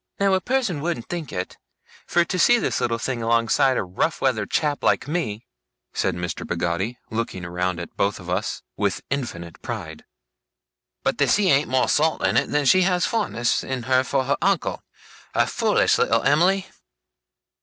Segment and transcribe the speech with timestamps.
[0.19, 1.57] Now a person wouldn't think it,
[2.07, 5.45] fur to see this little thing alongside a rough weather chap like me,'
[5.93, 6.43] said Mr.
[6.43, 10.03] Peggotty, looking round at both of us, with infinite pride;
[11.03, 14.23] 'but the sea ain't more salt in it than she has fondness in her for
[14.23, 14.81] her uncle
[15.35, 16.65] a foolish little Em'ly!